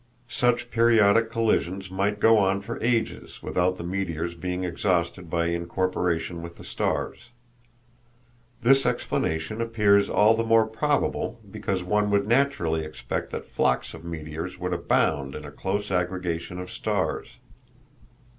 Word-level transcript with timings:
Such 0.33 0.71
periodic 0.71 1.29
collisions 1.29 1.91
might 1.91 2.19
go 2.19 2.39
on 2.39 2.61
for 2.61 2.83
ages 2.83 3.43
without 3.43 3.77
the 3.77 3.83
meteors 3.83 4.33
being 4.33 4.63
exhausted 4.63 5.29
by 5.29 5.45
incorporation 5.49 6.41
with 6.41 6.55
the 6.55 6.63
stars. 6.63 7.29
This 8.63 8.83
explanation 8.87 9.61
appears 9.61 10.09
all 10.09 10.33
the 10.35 10.43
more 10.43 10.65
probable 10.65 11.39
because 11.51 11.83
one 11.83 12.09
would 12.09 12.27
naturally 12.27 12.83
expect 12.83 13.29
that 13.29 13.45
flocks 13.45 13.93
of 13.93 14.03
meteors 14.03 14.57
would 14.57 14.73
abound 14.73 15.35
in 15.35 15.45
a 15.45 15.51
close 15.51 15.91
aggregation 15.91 16.57
of 16.59 16.71
stars. 16.71 17.37